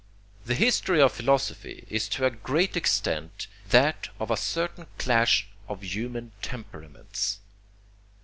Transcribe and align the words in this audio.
The 0.47 0.55
history 0.55 0.99
of 0.99 1.11
philosophy 1.11 1.85
is 1.87 2.09
to 2.09 2.25
a 2.25 2.31
great 2.31 2.75
extent 2.75 3.45
that 3.69 4.09
of 4.19 4.31
a 4.31 4.35
certain 4.35 4.87
clash 4.97 5.45
of 5.69 5.83
human 5.83 6.31
temperaments. 6.41 7.37